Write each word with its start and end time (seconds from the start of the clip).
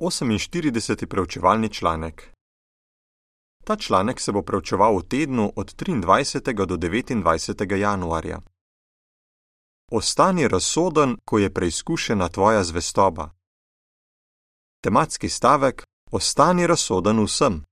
48. 0.00 1.06
preučevalni 1.06 1.68
članek. 1.68 2.32
Ta 3.64 3.76
članek 3.76 4.20
se 4.20 4.32
bo 4.32 4.42
preučeval 4.42 4.98
v 4.98 5.08
tednu 5.08 5.52
od 5.56 5.74
23. 5.74 6.66
do 6.66 6.76
29. 6.76 7.76
januarja. 7.76 8.40
Ostani 9.90 10.48
razsoden, 10.48 11.16
ko 11.24 11.38
je 11.38 11.54
preizkušena 11.54 12.28
tvoja 12.28 12.64
zvestoba. 12.64 13.30
Tematski 14.84 15.28
stavek: 15.28 15.84
Ostani 16.12 16.66
razsoden 16.66 17.24
vsem. 17.24 17.64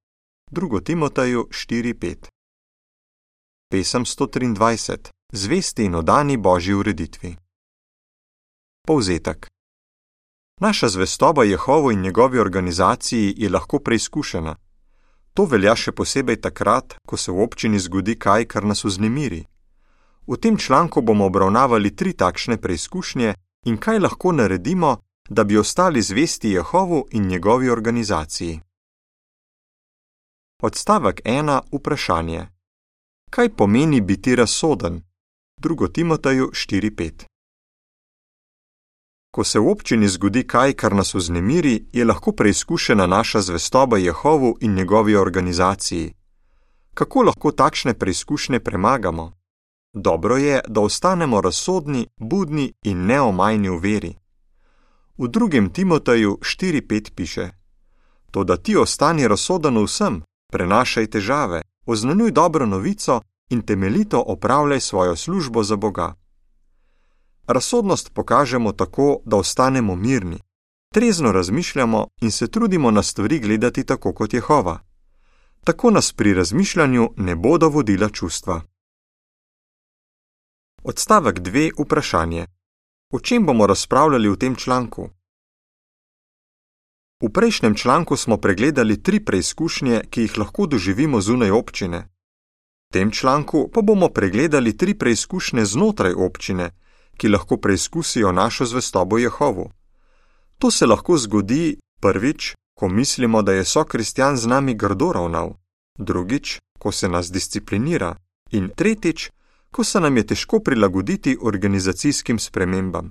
2. 0.50 0.84
Timoteju 0.84 1.48
4:5. 1.50 2.28
Pesem 3.70 4.04
123: 4.04 5.10
Zvesti 5.32 5.84
in 5.84 5.94
odani 5.94 6.36
božji 6.36 6.74
ureditvi. 6.74 7.36
Povzetek. 8.86 9.53
Naša 10.60 10.88
zvestoba 10.88 11.44
Jehovu 11.44 11.92
in 11.92 12.00
njegovi 12.00 12.38
organizaciji 12.38 13.34
je 13.36 13.48
lahko 13.48 13.78
preizkušena. 13.78 14.56
To 15.34 15.44
velja 15.44 15.74
še 15.76 15.92
posebej 15.92 16.40
takrat, 16.40 16.94
ko 17.06 17.16
se 17.16 17.32
v 17.32 17.42
občini 17.42 17.78
zgodi 17.78 18.14
kaj, 18.18 18.46
kar 18.46 18.64
nas 18.64 18.84
vznemiri. 18.84 19.44
V 20.26 20.36
tem 20.36 20.56
članku 20.56 21.02
bomo 21.02 21.26
obravnavali 21.26 21.96
tri 21.96 22.12
takšne 22.12 22.56
preizkušnje 22.56 23.34
in 23.66 23.76
kaj 23.76 23.98
lahko 23.98 24.32
naredimo, 24.32 24.96
da 25.28 25.44
bi 25.44 25.58
ostali 25.58 26.02
zvesti 26.02 26.50
Jehovu 26.50 27.06
in 27.10 27.26
njegovi 27.26 27.70
organizaciji. 27.70 28.60
Odstavek 30.62 31.20
1. 31.24 31.60
Vprašanje: 31.72 32.46
Kaj 33.30 33.48
pomeni 33.48 34.00
biti 34.00 34.36
razsoden? 34.36 35.02
2. 35.60 35.92
Timoteju 35.92 36.50
4:5 36.54 37.33
Ko 39.34 39.44
se 39.44 39.58
v 39.58 39.66
občini 39.68 40.08
zgodi 40.08 40.44
kaj, 40.46 40.72
kar 40.78 40.94
nas 40.94 41.14
vznemiri, 41.14 41.86
je 41.92 42.04
lahko 42.04 42.32
preizkušena 42.32 43.06
naša 43.06 43.40
zvestoba 43.40 43.98
Jehovu 43.98 44.58
in 44.60 44.74
njegovi 44.74 45.16
organizaciji. 45.16 46.12
Kako 46.94 47.22
lahko 47.22 47.50
takšne 47.50 47.94
preizkušnje 47.94 48.60
premagamo? 48.60 49.32
Dobro 49.92 50.36
je, 50.36 50.60
da 50.68 50.80
ostanemo 50.80 51.40
razsodni, 51.40 52.06
budni 52.16 52.72
in 52.82 53.06
neomajni 53.06 53.68
v 53.68 53.78
veri. 53.78 54.14
V 55.18 55.28
drugem 55.28 55.72
Timoteju 55.72 56.38
4:5 56.40 57.10
piše: 57.14 57.50
To, 58.30 58.44
da 58.44 58.56
ti 58.56 58.76
ostani 58.76 59.28
razsoden 59.28 59.84
vsem, 59.84 60.22
prenašaj 60.52 61.06
težave, 61.06 61.62
oznanjuj 61.86 62.30
dobro 62.30 62.66
novico 62.66 63.20
in 63.50 63.62
temeljito 63.62 64.24
opravljaj 64.26 64.80
svojo 64.80 65.16
službo 65.16 65.62
za 65.62 65.76
Boga. 65.76 66.14
Razsodnost 67.46 68.14
pokažemo 68.14 68.72
tako, 68.72 69.20
da 69.24 69.36
ostanemo 69.36 69.96
mirni, 69.96 70.38
trezno 70.94 71.32
razmišljamo 71.32 72.06
in 72.20 72.30
se 72.30 72.50
trudimo 72.50 72.90
na 72.90 73.02
stvari 73.02 73.38
gledati 73.38 73.84
tako 73.84 74.12
kot 74.12 74.34
Jehova. 74.34 74.78
Tako 75.64 75.90
nas 75.90 76.12
pri 76.12 76.34
razmišljanju 76.34 77.10
ne 77.16 77.36
bodo 77.36 77.68
vodila 77.68 78.08
čustva. 78.08 78.62
Odstavek 80.82 81.40
2. 81.40 81.70
Vprašanje: 81.78 82.46
O 83.12 83.20
čem 83.20 83.46
bomo 83.46 83.66
razpravljali 83.66 84.28
v 84.28 84.36
tem 84.36 84.54
članku? 84.56 85.08
V 87.22 87.32
prejšnjem 87.32 87.74
članku 87.74 88.16
smo 88.16 88.36
pregledali 88.36 89.02
tri 89.02 89.24
preizkušnje, 89.24 90.00
ki 90.10 90.20
jih 90.20 90.38
lahko 90.38 90.66
doživimo 90.66 91.20
zunaj 91.20 91.50
občine. 91.50 91.98
V 92.88 92.92
tem 92.92 93.10
članku 93.10 93.70
pa 93.74 93.80
bomo 93.82 94.08
pregledali 94.08 94.76
tri 94.76 94.94
preizkušnje 94.94 95.64
znotraj 95.64 96.12
občine, 96.12 96.70
ki 97.16 97.28
lahko 97.28 97.56
preizkusijo 97.56 98.32
našo 98.32 98.64
zvestobo 98.64 99.18
Jehovu. 99.18 99.70
To 100.58 100.70
se 100.70 100.86
lahko 100.86 101.18
zgodi 101.18 101.78
prvič, 102.00 102.54
ko 102.74 102.88
mislimo, 102.88 103.42
da 103.42 103.52
je 103.52 103.64
sokristjan 103.64 104.36
z 104.36 104.46
nami 104.46 104.74
grdo 104.74 105.12
ravnal, 105.12 105.54
drugič, 105.98 106.60
ko 106.78 106.92
se 106.92 107.08
nas 107.08 107.30
disciplinira 107.32 108.16
in 108.50 108.70
tretjič, 108.76 109.30
ko 109.70 109.84
se 109.84 110.00
nam 110.00 110.16
je 110.16 110.26
težko 110.26 110.60
prilagoditi 110.60 111.38
organizacijskim 111.42 112.38
spremembam. 112.38 113.10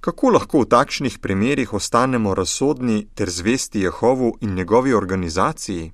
Kako 0.00 0.30
lahko 0.30 0.60
v 0.60 0.68
takšnih 0.70 1.18
primerih 1.18 1.72
ostanemo 1.74 2.34
razsodni 2.34 3.08
ter 3.14 3.30
zvesti 3.30 3.80
Jehovu 3.80 4.36
in 4.40 4.54
njegovi 4.54 4.94
organizaciji? 4.94 5.92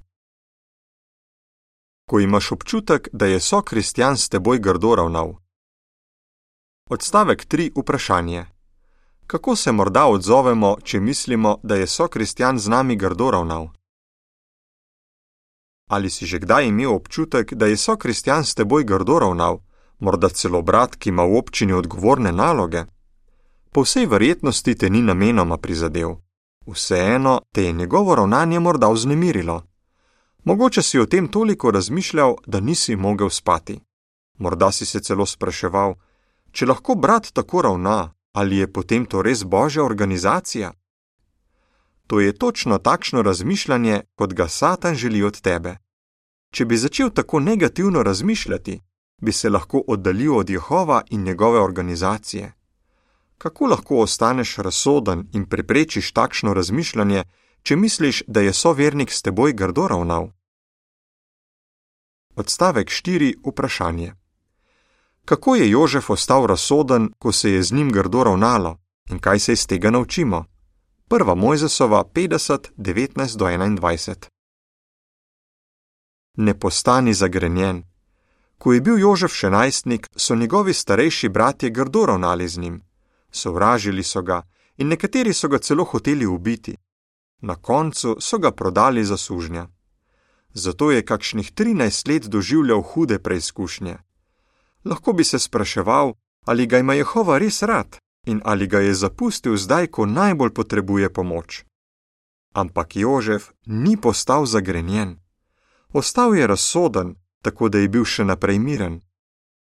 Ko 2.11 2.21
imaš 2.21 2.53
občutek, 2.53 3.09
da 3.13 3.27
je 3.27 3.41
sokristjan 3.41 4.17
s 4.17 4.29
teboj 4.29 4.59
grdo 4.59 4.95
ravnal, 4.95 5.35
Odstavek 6.91 7.47
3. 7.47 7.71
Vprašanje. 7.77 8.47
Kako 9.27 9.57
se 9.57 9.73
morda 9.73 10.07
odzovemo, 10.07 10.77
če 10.83 11.01
mislimo, 11.01 11.57
da 11.63 11.77
je 11.77 11.87
sokristjan 11.87 12.59
z 12.59 12.69
nami 12.69 12.97
grdo 12.97 13.31
ravnal? 13.31 13.69
Ali 15.91 16.11
si 16.11 16.27
že 16.27 16.39
kdaj 16.39 16.69
imel 16.69 16.95
občutek, 16.95 17.55
da 17.55 17.67
je 17.67 17.77
sokristjan 17.77 18.45
s 18.45 18.55
teboj 18.55 18.85
grdo 18.85 19.19
ravnal, 19.19 19.59
morda 19.99 20.29
celo 20.29 20.63
brat, 20.63 20.97
ki 20.97 21.09
ima 21.09 21.25
v 21.25 21.39
občini 21.39 21.73
odgovorne 21.73 22.33
naloge? 22.33 22.85
Po 23.73 23.81
vsej 23.81 24.07
verjetnosti 24.07 24.75
te 24.75 24.91
ni 24.91 25.03
namenoma 25.03 25.57
prizadel. 25.57 26.17
Vseeno 26.67 27.41
te 27.53 27.65
je 27.65 27.73
njegovo 27.73 28.15
ravnanje 28.15 28.61
morda 28.61 28.89
vznemirilo. 28.89 29.63
Mogoče 30.45 30.83
si 30.83 30.99
o 30.99 31.07
tem 31.07 31.29
toliko 31.29 31.71
razmišljal, 31.71 32.37
da 32.47 32.61
nisi 32.61 32.97
mogel 32.97 33.31
spati. 33.31 33.81
Morda 34.39 34.73
si 34.73 34.87
se 34.87 35.01
celo 35.01 35.27
spraševal, 35.27 35.95
Če 36.55 36.69
lahko 36.71 36.95
brat 36.95 37.33
tako 37.35 37.63
ravna, 37.67 38.15
ali 38.33 38.61
je 38.63 38.67
potem 38.73 39.07
to 39.11 39.23
res 39.27 39.43
božja 39.43 39.83
organizacija? 39.83 40.71
To 42.07 42.21
je 42.21 42.33
točno 42.33 42.79
takšno 42.79 43.23
razmišljanje, 43.23 44.03
kot 44.15 44.35
ga 44.39 44.47
Satan 44.49 44.95
želi 44.95 45.23
od 45.23 45.41
tebe. 45.41 45.77
Če 46.55 46.65
bi 46.65 46.79
začel 46.79 47.11
tako 47.11 47.41
negativno 47.41 48.03
razmišljati, 48.03 48.79
bi 49.19 49.33
se 49.33 49.51
lahko 49.51 49.83
oddaljil 49.89 50.37
od 50.37 50.51
Jehova 50.51 51.03
in 51.11 51.23
njegove 51.23 51.61
organizacije. 51.61 52.53
Kako 53.39 53.67
lahko 53.67 54.01
ostaneš 54.07 54.57
razsoden 54.57 55.29
in 55.33 55.49
preprečiš 55.49 56.13
takšno 56.13 56.55
razmišljanje, 56.55 57.25
če 57.63 57.77
misliš, 57.77 58.23
da 58.27 58.41
je 58.41 58.53
sovernik 58.53 59.11
s 59.11 59.23
teboj 59.23 59.53
grdo 59.53 59.89
ravnal? 59.89 60.31
Odstavek 62.37 62.89
4. 62.89 63.35
Vprašanje 63.47 64.15
kako 65.25 65.55
je 65.57 65.71
Jožef 65.71 66.11
ostal 66.11 66.47
razsoden, 66.47 67.13
ko 67.19 67.33
se 67.33 67.51
je 67.51 67.63
z 67.63 67.73
njim 67.73 67.93
grdo 67.93 68.25
ravnalo 68.25 68.79
in 69.11 69.19
kaj 69.19 69.39
se 69.39 69.53
iz 69.53 69.67
tega 69.67 69.91
naučimo. 69.91 70.45
Prva 71.09 71.35
Mojzesova 71.35 72.05
50, 72.15 72.59
19 72.77 73.37
do 73.37 73.45
21. 73.47 74.15
Ne 76.37 76.59
postani 76.59 77.15
zagrenjen. 77.15 77.83
Ko 78.59 78.73
je 78.73 78.81
bil 78.81 78.99
Jožef 78.99 79.33
še 79.33 79.51
najstnik, 79.51 80.09
so 80.17 80.35
njegovi 80.35 80.75
starejši 80.75 81.29
bratje 81.29 81.71
grdo 81.71 82.07
ravnali 82.07 82.49
z 82.49 82.59
njim. 82.59 82.81
Sovražili 83.31 84.03
so 84.03 84.23
ga 84.23 84.43
in 84.77 84.89
nekateri 84.89 85.33
so 85.33 85.49
ga 85.49 85.59
celo 85.59 85.85
hoteli 85.85 86.27
ubiti. 86.27 86.77
Na 87.41 87.55
koncu 87.57 88.17
so 88.21 88.39
ga 88.39 88.51
prodali 88.51 89.05
za 89.05 89.17
sužnja. 89.17 89.69
Zato 90.55 90.91
je 90.91 91.05
kakšnih 91.05 91.53
13 91.53 92.09
let 92.09 92.27
doživljal 92.27 92.83
hude 92.83 93.19
preizkušnje 93.19 93.99
lahko 94.85 95.13
bi 95.13 95.25
se 95.25 95.39
spraševal, 95.39 96.15
ali 96.47 96.67
ga 96.67 96.79
ima 96.79 96.95
Jehova 96.95 97.39
res 97.39 97.63
rad 97.63 97.97
in 98.27 98.41
ali 98.45 98.67
ga 98.67 98.81
je 98.81 98.95
zapustil 98.95 99.57
zdaj, 99.57 99.87
ko 99.87 100.07
najbolj 100.07 100.51
potrebuje 100.51 101.13
pomoč. 101.13 101.65
Ampak 102.55 102.97
Jožef 102.97 103.51
ni 103.67 103.97
postal 103.97 104.47
zagrenjen. 104.47 105.21
Ostal 105.93 106.37
je 106.37 106.47
razsoden, 106.47 107.15
tako 107.43 107.69
da 107.69 107.79
je 107.79 107.89
bil 107.89 108.05
še 108.05 108.25
naprej 108.25 108.59
miren. 108.59 109.01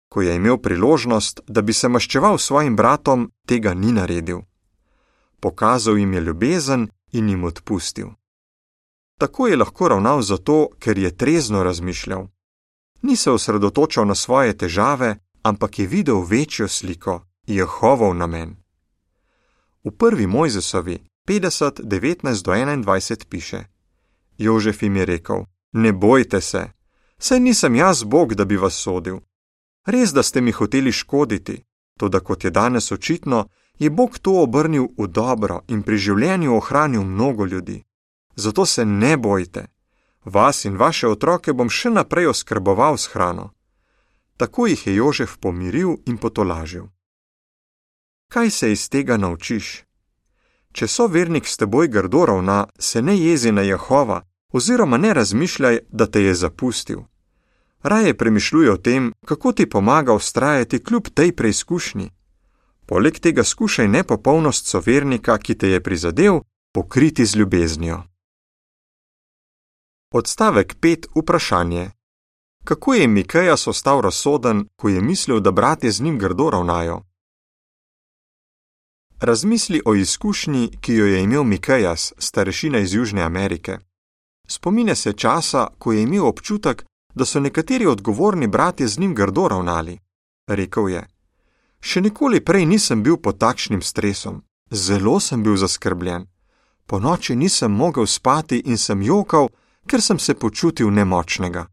Ko 0.09 0.22
je 0.22 0.37
imel 0.37 0.56
priložnost, 0.59 1.41
da 1.48 1.62
bi 1.62 1.72
se 1.72 1.88
maščeval 1.88 2.38
svojim 2.38 2.77
bratom, 2.77 3.31
tega 3.47 3.75
ni 3.75 3.93
naredil. 3.93 4.41
Pokazal 5.41 5.98
jim 5.98 6.12
je 6.12 6.21
ljubezen 6.21 6.89
in 7.12 7.28
jim 7.28 7.45
odpustil. 7.45 8.09
Tako 9.21 9.47
je 9.47 9.57
lahko 9.57 9.89
ravnal 9.89 10.22
zato, 10.22 10.69
ker 10.78 10.98
je 10.98 11.16
trezno 11.16 11.62
razmišljal 11.62 12.28
ni 13.06 13.16
se 13.16 13.30
osredotočal 13.30 14.06
na 14.06 14.14
svoje 14.14 14.56
težave, 14.58 15.16
ampak 15.42 15.78
je 15.78 15.86
videl 15.86 16.20
večjo 16.20 16.68
sliko, 16.68 17.22
Jehovov 17.47 18.14
namen. 18.14 18.56
V 19.84 19.91
prvi 19.91 20.26
Mojzesovi 20.26 20.98
50, 21.26 21.82
19 21.82 22.44
do 22.44 22.53
21 22.53 23.24
piše: 23.28 23.64
Jožef 24.38 24.82
jim 24.82 24.97
je 24.97 25.04
rekel: 25.04 25.44
Ne 25.72 25.92
bojte 25.92 26.41
se, 26.41 26.70
saj 27.18 27.41
nisem 27.41 27.74
jaz 27.74 28.03
Bog, 28.03 28.34
da 28.34 28.44
bi 28.44 28.56
vas 28.56 28.74
sodil. 28.74 29.18
Res, 29.86 30.12
da 30.12 30.22
ste 30.22 30.41
mi 30.41 30.52
hoteli 30.52 30.92
škoditi, 30.92 31.62
to 31.98 32.09
da 32.09 32.20
kot 32.20 32.44
je 32.44 32.50
danes 32.50 32.92
očitno, 32.92 33.48
je 33.78 33.91
Bog 33.91 34.18
to 34.18 34.42
obrnil 34.42 34.88
v 34.98 35.06
dobro 35.06 35.60
in 35.68 35.82
pri 35.82 35.97
življenju 35.97 36.56
ohranil 36.56 37.02
mnogo 37.02 37.44
ljudi. 37.44 37.84
Zato 38.36 38.66
se 38.66 38.84
ne 38.84 39.16
bojte, 39.16 39.66
Vas 40.26 40.64
in 40.64 40.76
vaše 40.76 41.06
otroke 41.06 41.52
bom 41.52 41.68
še 41.70 41.90
naprej 41.94 42.26
oskrboval 42.34 42.98
s 42.98 43.06
hrano. 43.14 43.52
Tako 44.36 44.66
jih 44.66 44.86
je 44.86 44.94
Jožef 44.94 45.36
pomiril 45.38 45.96
in 46.06 46.16
potolažil. 46.18 46.88
Kaj 48.28 48.50
se 48.50 48.72
iz 48.72 48.88
tega 48.90 49.16
naučiš? 49.16 49.84
Če 50.72 50.88
so 50.88 51.06
vernik 51.06 51.46
s 51.46 51.56
teboj 51.56 51.88
grdo 51.88 52.24
ravna, 52.26 52.66
se 52.78 53.02
ne 53.02 53.14
jezi 53.16 53.52
na 53.52 53.62
Jehova, 53.62 54.24
oziroma 54.52 54.98
ne 54.98 55.14
razmišljaj, 55.14 55.78
da 55.88 56.06
te 56.06 56.22
je 56.22 56.34
zapustil. 56.34 57.06
Raje 57.82 58.16
premišljuj 58.18 58.68
o 58.70 58.76
tem, 58.76 59.12
kako 59.24 59.52
ti 59.52 59.70
pomaga 59.70 60.12
ustrajati 60.12 60.82
kljub 60.82 61.08
tej 61.14 61.32
preizkušnji. 61.32 62.10
Poleg 62.86 63.18
tega 63.18 63.44
skušaj 63.44 63.88
nepopolnost 63.88 64.66
sovernika, 64.66 65.38
ki 65.38 65.54
te 65.54 65.68
je 65.68 65.82
prizadel, 65.82 66.40
pokriti 66.72 67.26
z 67.26 67.36
ljubeznijo. 67.36 68.02
Odstavek 70.14 70.76
5. 70.80 71.06
Vprašanje: 71.14 71.91
Kako 72.64 72.94
je 72.94 73.08
Mikejas 73.08 73.66
ostal 73.66 74.00
razsoden, 74.00 74.68
ko 74.76 74.88
je 74.88 75.03
mislil, 75.03 75.41
da 75.41 75.50
bratje 75.50 75.91
z 75.91 76.03
njim 76.03 76.18
grdo 76.18 76.50
ravnajo? 76.50 77.03
Razmisli 79.20 79.82
o 79.84 79.94
izkušnji, 79.94 80.70
ki 80.80 80.94
jo 80.94 81.06
je 81.06 81.22
imel 81.22 81.44
Mikejas, 81.44 82.12
starešina 82.18 82.78
iz 82.78 82.94
Južne 82.94 83.22
Amerike. 83.22 83.78
Spomine 84.48 84.94
se 84.94 85.12
časa, 85.12 85.66
ko 85.78 85.92
je 85.92 86.03
imel 86.03 86.26
občutek, 86.26 86.84
da 87.14 87.24
so 87.24 87.41
nekateri 87.41 87.86
odgovorni 87.86 88.47
bratje 88.47 88.88
z 88.88 88.98
njim 88.98 89.14
grdo 89.14 89.48
ravnali. 89.48 89.98
Rekl 90.48 90.88
je: 90.88 91.06
Še 91.80 92.00
nikoli 92.00 92.44
prej 92.44 92.66
nisem 92.66 93.02
bil 93.02 93.16
pod 93.16 93.38
takšnim 93.38 93.82
stresom, 93.82 94.42
zelo 94.70 95.20
sem 95.20 95.42
bil 95.42 95.56
zaskrbljen. 95.56 96.26
Po 96.86 96.98
noči 96.98 97.36
nisem 97.36 97.72
mogel 97.72 98.06
spati 98.06 98.62
in 98.66 98.78
sem 98.78 99.02
jokal, 99.02 99.48
ker 99.86 100.03
sem 100.03 100.18
se 100.18 100.34
počutil 100.34 100.91
nemočnega. 100.91 101.66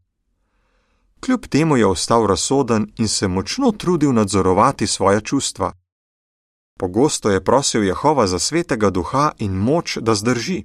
Kljub 1.20 1.46
temu 1.46 1.76
je 1.76 1.86
ostal 1.86 2.26
razsoden 2.26 2.92
in 2.98 3.08
se 3.08 3.28
močno 3.28 3.72
trudil 3.72 4.12
nadzorovati 4.12 4.86
svoja 4.86 5.20
čustva. 5.20 5.72
Pogosto 6.78 7.30
je 7.30 7.44
prosil 7.44 7.84
Jehova 7.84 8.26
za 8.26 8.38
svetega 8.38 8.90
duha 8.90 9.32
in 9.38 9.52
moč, 9.52 9.98
da 10.00 10.14
zdrži. 10.14 10.64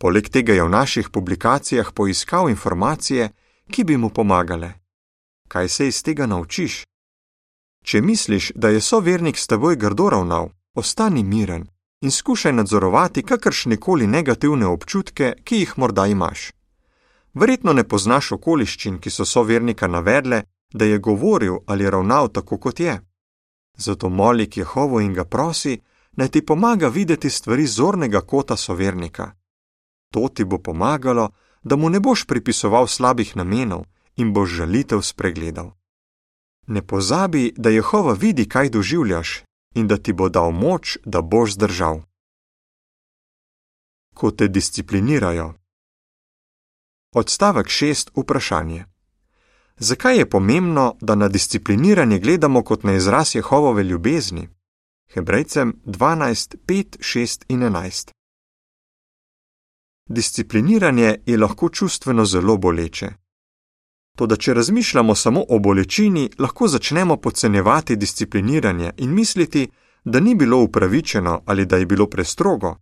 Poleg 0.00 0.28
tega 0.28 0.52
je 0.52 0.64
v 0.64 0.68
naših 0.68 1.10
publikacijah 1.10 1.92
poiskal 1.92 2.48
informacije, 2.50 3.30
ki 3.70 3.84
bi 3.84 3.96
mu 3.96 4.08
pomagale. 4.10 4.72
Kaj 5.48 5.68
se 5.68 5.88
iz 5.88 6.02
tega 6.02 6.26
naučiš? 6.26 6.84
Če 7.84 8.00
misliš, 8.00 8.52
da 8.54 8.68
je 8.68 8.80
sovernik 8.80 9.38
s 9.38 9.46
teboj 9.46 9.76
grdo 9.76 10.08
ravnal, 10.10 10.48
ostani 10.74 11.24
miren 11.24 11.66
in 12.00 12.10
skušaj 12.10 12.52
nadzorovati 12.52 13.22
kakršne 13.22 13.76
koli 13.76 14.06
negativne 14.06 14.66
občutke, 14.66 15.34
ki 15.44 15.56
jih 15.56 15.78
morda 15.78 16.06
imaš. 16.06 16.52
Verjetno 17.34 17.72
ne 17.72 17.84
poznaš 17.84 18.32
okoliščin, 18.32 18.98
ki 18.98 19.10
so 19.10 19.24
sovernika 19.24 19.88
navedle, 19.88 20.42
da 20.72 20.84
je 20.84 20.98
govoril 20.98 21.58
ali 21.66 21.90
ravnal 21.90 22.28
tako, 22.28 22.58
kot 22.58 22.80
je. 22.80 23.00
Zato 23.76 24.08
moli 24.08 24.50
k 24.50 24.56
Jehovu 24.56 25.00
in 25.00 25.14
ga 25.14 25.24
prosi, 25.24 25.80
naj 26.12 26.28
ti 26.28 26.46
pomaga 26.46 26.88
videti 26.88 27.30
stvari 27.30 27.66
zornega 27.66 28.20
kota 28.20 28.56
sovernika. 28.56 29.32
To 30.12 30.28
ti 30.28 30.44
bo 30.44 30.58
pomagalo, 30.58 31.30
da 31.62 31.76
mu 31.76 31.90
ne 31.90 32.00
boš 32.00 32.24
pripisoval 32.26 32.86
slabih 32.86 33.36
namenov 33.36 33.84
in 34.16 34.32
boš 34.32 34.50
žalitev 34.50 35.02
spregledal. 35.02 35.70
Ne 36.66 36.82
pozabi, 36.82 37.52
da 37.56 37.70
Jehova 37.70 38.12
vidi, 38.12 38.48
kaj 38.48 38.68
doživljaš 38.70 39.42
in 39.74 39.86
da 39.86 39.96
ti 39.96 40.12
bo 40.12 40.28
dal 40.28 40.50
moč, 40.52 40.98
da 41.04 41.22
boš 41.22 41.54
zdržal. 41.54 42.02
Ko 44.14 44.30
te 44.30 44.48
disciplinirajo. 44.48 45.54
Odstavek 47.14 47.66
6. 47.66 48.10
Vprašanje. 48.16 48.84
Zakaj 49.76 50.16
je 50.18 50.30
pomembno, 50.30 50.96
da 51.00 51.14
na 51.14 51.28
discipliniranje 51.28 52.18
gledamo 52.18 52.64
kot 52.64 52.82
na 52.82 52.92
izraz 52.92 53.34
Jehovove 53.34 53.82
ljubezni? 53.82 54.48
Hebrejcem 55.14 55.80
12, 55.84 56.56
5, 56.66 56.98
6 56.98 57.44
in 57.48 57.60
11. 57.60 58.10
Discipliniranje 60.08 61.18
je 61.26 61.38
lahko 61.38 61.68
čustveno 61.68 62.24
zelo 62.24 62.56
boleče. 62.56 63.19
Toda, 64.20 64.36
če 64.36 64.54
razmišljamo 64.54 65.14
samo 65.14 65.44
o 65.48 65.58
bolečini, 65.58 66.30
lahko 66.38 66.68
začnemo 66.68 67.16
podcenjevati 67.16 67.96
discipliniranje 67.96 68.90
in 68.96 69.14
misliti, 69.14 69.70
da 70.04 70.20
ni 70.20 70.34
bilo 70.34 70.58
upravičeno 70.62 71.42
ali 71.46 71.64
da 71.66 71.76
je 71.76 71.86
bilo 71.86 72.06
prestrogo, 72.06 72.74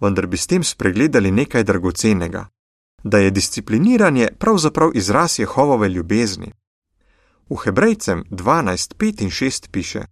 vendar 0.00 0.26
bi 0.26 0.36
s 0.36 0.46
tem 0.46 0.64
spregledali 0.64 1.30
nekaj 1.30 1.64
dragocenega: 1.64 2.46
da 3.02 3.18
je 3.18 3.30
discipliniranje 3.30 4.28
pravzaprav 4.38 4.90
izraz 4.94 5.38
Jehovove 5.38 5.88
ljubezni. 5.88 6.52
V 7.50 7.56
Hebrejcem 7.64 8.24
12, 8.30 8.96
5 8.96 9.22
in 9.22 9.30
6 9.30 9.68
piše: 9.70 10.02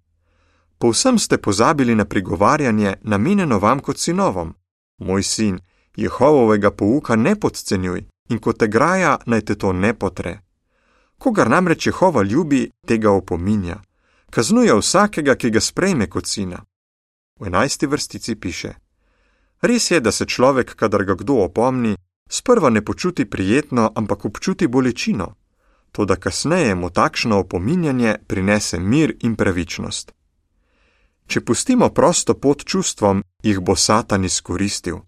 Povsem 0.78 1.19
ste 1.19 1.38
pozabili 1.38 1.94
na 1.94 2.05
prigovarjanje, 2.05 2.94
namenjeno 3.02 3.58
vam 3.58 3.81
kot 3.81 3.98
sinovom, 3.98 4.55
moj 4.98 5.22
sin. 5.22 5.58
Jehovovega 5.96 6.70
pouka 6.70 7.16
ne 7.16 7.37
podcenjuj 7.40 8.05
in 8.28 8.38
ko 8.38 8.52
te 8.52 8.66
graja, 8.69 9.19
naj 9.26 9.40
te 9.40 9.55
to 9.55 9.72
ne 9.72 9.94
potre. 9.94 10.42
Kogar 11.22 11.50
namreč 11.50 11.86
Jehova 11.86 12.22
ljubi, 12.22 12.70
tega 12.86 13.10
opominja, 13.10 13.76
kaznuje 14.30 14.74
vsakega, 14.74 15.34
ki 15.34 15.50
ga 15.50 15.60
sprejme 15.60 16.08
kot 16.10 16.26
sina. 16.26 16.64
V 17.40 17.46
enajsti 17.46 17.86
vrstici 17.86 18.34
piše: 18.34 18.72
Res 19.60 19.90
je, 19.90 20.00
da 20.00 20.12
se 20.12 20.26
človek, 20.26 20.74
kadar 20.74 21.04
ga 21.04 21.14
kdo 21.14 21.36
opomni, 21.44 21.94
sprva 22.30 22.70
ne 22.70 22.82
počuti 22.84 23.24
prijetno, 23.30 23.92
ampak 23.94 24.24
občuti 24.24 24.66
bolečino, 24.66 25.34
to 25.92 26.04
da 26.04 26.16
kasneje 26.16 26.74
mu 26.74 26.90
takšno 26.90 27.38
opominjanje 27.38 28.16
prinese 28.26 28.80
mir 28.80 29.14
in 29.20 29.36
pravičnost. 29.36 30.12
Če 31.26 31.40
pustimo 31.40 31.88
prosto 31.88 32.34
pot 32.34 32.64
čustvom, 32.64 33.22
jih 33.42 33.60
bo 33.60 33.76
Satan 33.76 34.24
izkoristil. 34.24 34.98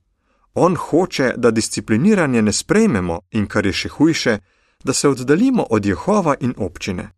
On 0.54 0.76
hoče, 0.76 1.32
da 1.36 1.50
discipliniranje 1.50 2.42
ne 2.42 2.52
sprejmemo 2.52 3.20
in 3.30 3.46
kar 3.46 3.66
je 3.66 3.72
še 3.72 3.88
hujše, 3.88 4.38
da 4.84 4.92
se 4.92 5.08
oddaljimo 5.08 5.66
od 5.70 5.86
Jehova 5.86 6.34
in 6.40 6.54
občine. 6.56 7.10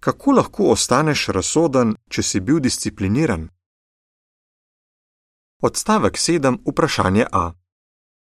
Kako 0.00 0.32
lahko 0.32 0.64
ostaneš 0.64 1.26
razsoden, 1.26 1.94
če 2.10 2.22
si 2.22 2.40
bil 2.40 2.60
discipliniran? 2.60 3.48
Odstavek 5.62 6.14
7. 6.14 6.58
Vprašanje 6.68 7.26
A. 7.32 7.52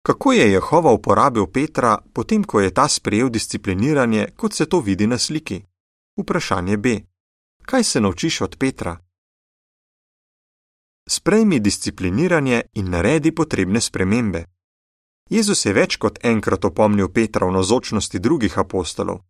Kako 0.03 0.33
je 0.33 0.53
Jehova 0.53 0.93
uporabil 0.93 1.47
Petra, 1.47 1.99
potem 2.13 2.45
ko 2.45 2.61
je 2.61 2.75
ta 2.75 2.89
sprejel 2.89 3.29
discipliniranje, 3.31 4.29
kot 4.37 4.55
se 4.55 4.67
to 4.67 4.81
vidi 4.81 5.07
na 5.07 5.19
sliki? 5.19 5.65
Vprašanje 6.17 6.77
B. 6.77 7.01
Kaj 7.63 7.85
se 7.85 8.01
naučiš 8.01 8.41
od 8.41 8.57
Petra? 8.59 8.99
Sprejmi 11.09 11.61
discipliniranje 11.61 12.63
in 12.75 12.91
naredi 12.91 13.35
potrebne 13.35 13.81
spremembe. 13.81 14.54
Jezus 15.31 15.65
je 15.65 15.73
več 15.73 15.97
kot 15.97 16.19
enkrat 16.23 16.65
opomnil 16.65 17.09
Petra 17.09 17.47
v 17.47 17.57
nazočnosti 17.57 18.19
drugih 18.19 18.59
apostolov. 18.59 19.25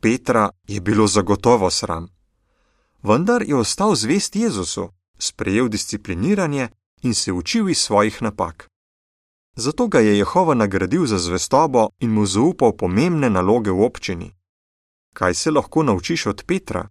Petra 0.00 0.50
je 0.68 0.80
bilo 0.80 1.06
zagotovo 1.06 1.70
sram. 1.70 2.08
Vendar 3.02 3.42
je 3.42 3.56
ostal 3.56 3.94
zvest 3.94 4.36
Jezusu, 4.36 4.88
sprejel 5.18 5.68
discipliniranje 5.68 6.68
in 7.02 7.14
se 7.14 7.32
učil 7.32 7.68
iz 7.68 7.78
svojih 7.78 8.22
napak. 8.22 8.68
Zato 9.56 9.86
ga 9.88 10.00
je 10.00 10.18
Jehova 10.18 10.54
nagradil 10.54 11.06
za 11.06 11.18
zvestobo 11.18 11.88
in 12.00 12.10
mu 12.10 12.26
zaupal 12.26 12.72
pomembne 12.72 13.30
naloge 13.30 13.70
v 13.70 13.84
občini. 13.84 14.32
Kaj 15.12 15.34
se 15.34 15.50
lahko 15.50 15.82
naučiš 15.82 16.26
od 16.26 16.44
Petra? 16.46 16.88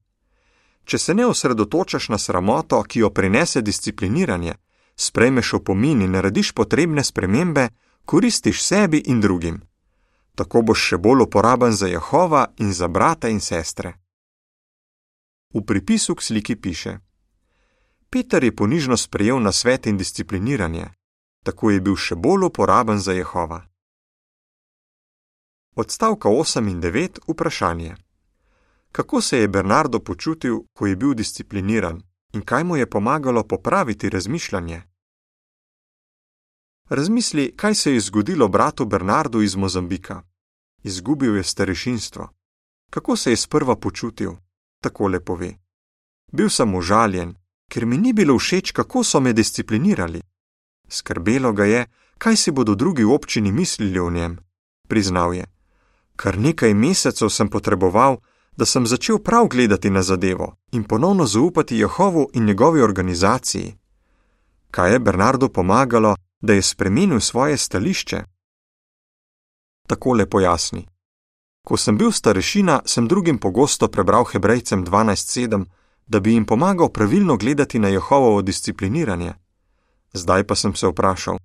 Če 0.86 0.98
se 0.98 1.14
ne 1.14 1.26
osredotočaš 1.26 2.10
na 2.10 2.18
sramoto, 2.18 2.84
ki 2.84 3.00
jo 3.00 3.10
prinese 3.10 3.62
discipliniranje, 3.62 4.54
sprejmeš 4.96 5.54
opomin 5.54 6.02
in 6.02 6.12
narediš 6.12 6.52
potrebne 6.52 7.04
spremembe, 7.04 7.70
koristiš 8.06 8.64
sebi 8.64 9.04
in 9.06 9.22
drugim. 9.22 9.62
Tako 10.36 10.62
boš 10.62 10.80
še 10.88 10.98
bolj 10.98 11.22
uporaben 11.24 11.72
za 11.72 11.88
Jehova 11.88 12.46
in 12.58 12.74
za 12.74 12.88
brata 12.88 13.30
in 13.30 13.40
sestre. 13.40 13.94
V 15.54 15.62
pripisu 15.66 16.16
k 16.16 16.22
sliki 16.22 16.56
piše: 16.56 17.00
Peter 18.10 18.44
je 18.44 18.56
ponižno 18.56 18.98
sprejel 18.98 19.40
na 19.40 19.52
svet 19.52 19.86
in 19.86 19.98
discipliniranje, 19.98 20.88
tako 21.44 21.72
je 21.72 21.82
bil 21.82 21.96
še 21.96 22.16
bolj 22.16 22.46
uporaben 22.46 23.00
za 23.00 23.14
Jehova. 23.14 23.62
Odstavka 25.76 26.30
8 26.30 26.70
in 26.70 26.82
9 26.82 27.20
vprašanje 27.28 27.96
kako 28.94 29.22
se 29.22 29.38
je 29.38 29.48
Bernardo 29.48 30.00
počutil, 30.00 30.60
ko 30.74 30.88
je 30.88 30.96
bil 30.96 31.14
discipliniran 31.14 32.02
in 32.34 32.42
kaj 32.42 32.64
mu 32.64 32.78
je 32.78 32.90
pomagalo 32.90 33.44
popraviti 33.44 34.10
razmišljanje. 34.10 34.82
Razmisli, 36.90 37.54
kaj 37.56 37.76
se 37.76 37.94
je 37.94 38.00
zgodilo 38.00 38.48
bratu 38.48 38.86
Bernardu 38.86 39.42
iz 39.42 39.56
Mozambika. 39.56 40.22
Izgubil 40.84 41.38
je 41.38 41.44
starešinstvo. 41.44 42.30
Kako 42.90 43.16
se 43.16 43.30
je 43.32 43.38
sprva 43.38 43.76
počutil? 43.76 44.32
Tako 44.82 45.08
le 45.08 45.20
pove. 45.20 45.54
Bil 46.32 46.50
sem 46.50 46.76
užaljen, 46.76 47.36
ker 47.72 47.86
mi 47.86 47.98
ni 47.98 48.14
bilo 48.14 48.38
všeč, 48.38 48.72
kako 48.72 49.04
so 49.04 49.20
me 49.20 49.34
disciplinirali. 49.34 50.22
Skrbelo 50.88 51.54
ga 51.54 51.66
je, 51.66 51.86
kaj 52.18 52.36
si 52.36 52.52
bodo 52.52 52.76
drugi 52.76 53.04
občini 53.04 53.52
mislili 53.52 54.00
o 54.00 54.10
njem. 54.12 54.38
Priznal 54.88 55.34
je: 55.34 55.46
Kar 56.16 56.38
nekaj 56.38 56.74
mesecev 56.74 57.30
sem 57.30 57.50
potreboval, 57.50 58.18
da 58.58 58.66
sem 58.66 58.88
začel 58.88 59.20
prav 59.20 59.48
gledati 59.48 59.90
na 59.90 60.04
zadevo 60.04 60.56
in 60.72 60.84
ponovno 60.84 61.26
zaupati 61.26 61.78
Jehovu 61.78 62.30
in 62.34 62.46
njegovi 62.46 62.82
organizaciji. 62.82 63.76
Kaj 64.72 64.94
je 64.94 65.00
Bernardo 65.00 65.50
pomagalo, 65.50 66.16
da 66.44 66.54
je 66.54 66.62
spremenil 66.62 67.20
svoje 67.20 67.58
stališče? 67.58 68.24
Takole 69.88 70.26
pojasni. 70.30 70.88
Ko 71.68 71.78
sem 71.78 71.98
bil 71.98 72.12
starešina, 72.12 72.82
sem 72.86 73.08
drugim 73.08 73.38
pogosto 73.38 73.88
prebral 73.88 74.26
Hebrejcem 74.26 74.86
12:7, 74.86 75.66
da 76.08 76.20
bi 76.20 76.34
jim 76.34 76.46
pomagal 76.46 76.90
pravilno 76.90 77.38
gledati 77.38 77.80
na 77.80 77.88
Jehovovo 77.88 78.42
discipliniranje. 78.42 79.34
Zdaj 80.14 80.44
pa 80.44 80.56
sem 80.56 80.76
se 80.76 80.88
vprašal, 80.88 81.38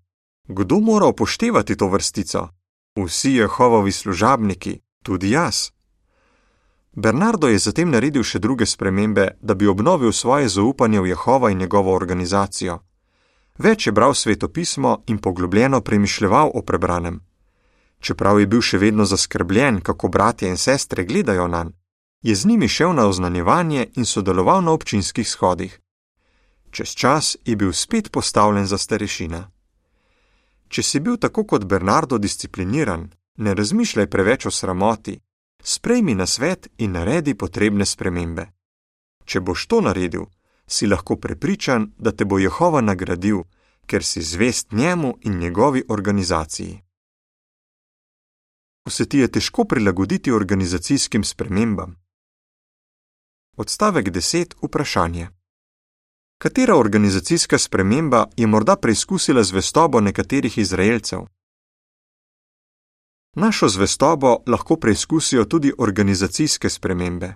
kdo 0.49 0.81
mora 0.81 1.07
upoštevati 1.07 1.77
to 1.77 1.89
vrstico? 1.89 2.49
Vsi 2.97 3.33
Jehovovi 3.33 3.93
služabniki, 3.93 4.81
tudi 5.05 5.31
jaz. 5.31 5.71
Bernardo 6.93 7.49
je 7.49 7.59
zatem 7.59 7.91
naredil 7.91 8.23
še 8.23 8.39
druge 8.39 8.67
spremembe, 8.67 9.29
da 9.41 9.55
bi 9.55 9.67
obnovil 9.67 10.13
svoje 10.13 10.49
zaupanje 10.49 11.01
v 11.01 11.07
Jehova 11.07 11.51
in 11.51 11.59
njegovo 11.59 11.95
organizacijo. 11.95 12.88
Več 13.59 13.87
je 13.87 13.93
bral 13.93 14.15
svetopismo 14.15 15.03
in 15.07 15.19
poglobljeno 15.19 15.81
premišljeval 15.81 16.51
o 16.55 16.63
prebranem. 16.63 17.21
Čeprav 18.01 18.41
je 18.41 18.47
bil 18.47 18.63
še 18.63 18.79
vedno 18.79 19.05
zaskrbljen, 19.05 19.81
kako 19.81 20.09
bratje 20.09 20.49
in 20.49 20.57
sestre 20.57 21.05
gledajo 21.05 21.49
na 21.49 21.65
njega, 21.65 21.79
je 22.23 22.35
z 22.35 22.47
njimi 22.47 22.69
šel 22.69 22.95
na 22.95 23.07
oznanjevanje 23.07 23.89
in 23.95 24.05
sodeloval 24.05 24.63
na 24.63 24.71
občinskih 24.71 25.29
shodih. 25.29 25.81
Čez 26.71 26.89
čas 26.89 27.37
je 27.45 27.57
bil 27.57 27.73
spet 27.73 28.11
postavljen 28.13 28.67
za 28.67 28.79
starešina. 28.79 29.51
Če 30.69 30.83
si 30.83 31.01
bil 31.01 31.17
tako 31.17 31.45
kot 31.45 31.65
Bernardo 31.65 32.19
discipliniran, 32.19 33.09
ne 33.37 33.55
razmišljaj 33.55 34.07
preveč 34.11 34.47
o 34.47 34.51
sramoti, 34.51 35.21
sprejmi 35.63 36.15
na 36.15 36.27
svet 36.27 36.69
in 36.79 36.93
naredi 36.93 37.35
potrebne 37.35 37.87
spremembe. 37.87 38.47
Če 39.25 39.41
boš 39.41 39.67
to 39.67 39.81
naredil, 39.81 40.27
si 40.69 40.87
lahko 40.87 41.17
prepričan, 41.17 41.93
da 41.99 42.13
te 42.13 42.25
bo 42.25 42.39
Jehova 42.39 42.81
nagradil, 42.81 43.43
ker 43.87 44.05
si 44.05 44.23
zvest 44.23 44.73
njemu 44.73 45.19
in 45.23 45.39
njegovi 45.39 45.85
organizaciji. 45.89 46.83
Ko 48.85 48.91
se 48.91 49.09
ti 49.09 49.19
je 49.19 49.33
težko 49.33 49.65
prilagoditi 49.65 50.33
organizacijskim 50.33 51.25
spremembam. 51.25 51.97
Odstavek 53.57 54.07
10. 54.07 54.55
Vprašanje. 54.63 55.29
Katera 56.39 56.77
organizacijska 56.77 57.59
sprememba 57.59 58.27
je 58.37 58.47
morda 58.47 58.77
preizkusila 58.77 59.43
zvestobo 59.43 60.01
nekaterih 60.01 60.59
Izraelcev? 60.59 61.21
Našo 63.35 63.69
zvestobo 63.69 64.37
lahko 64.47 64.77
preizkusijo 64.77 65.45
tudi 65.45 65.73
organizacijske 65.79 66.71
spremembe. 66.71 67.35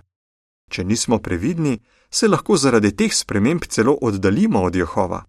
Če 0.69 0.83
nismo 0.83 1.19
previdni, 1.19 1.79
se 2.13 2.27
lahko 2.27 2.57
zaradi 2.57 2.91
teh 2.95 3.13
sprememb 3.13 3.61
celo 3.69 3.97
oddaljimo 4.01 4.61
od 4.63 4.75
Jehova. 4.75 5.23